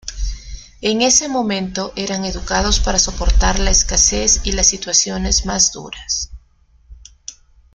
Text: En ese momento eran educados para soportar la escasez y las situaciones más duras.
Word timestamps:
En 0.81 1.03
ese 1.03 1.29
momento 1.29 1.93
eran 1.95 2.25
educados 2.25 2.79
para 2.79 2.97
soportar 2.97 3.59
la 3.59 3.69
escasez 3.69 4.41
y 4.43 4.51
las 4.53 4.65
situaciones 4.65 5.45
más 5.45 5.71
duras. 5.73 6.31